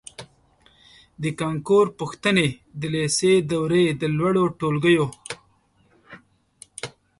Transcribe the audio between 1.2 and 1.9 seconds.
د کانکور